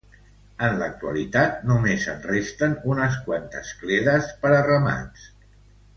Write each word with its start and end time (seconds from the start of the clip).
En 0.67 0.77
l'actualitat 0.83 1.59
només 1.73 2.07
en 2.15 2.25
resten 2.31 2.75
unes 2.95 3.19
quantes 3.29 3.75
cledes 3.83 4.33
per 4.43 4.55
a 4.57 4.65
ramats. 4.73 5.33